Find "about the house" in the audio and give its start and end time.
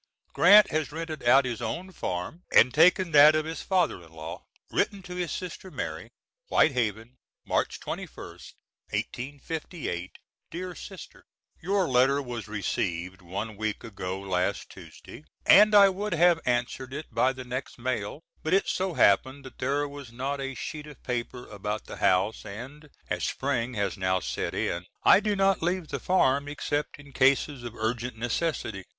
21.47-22.43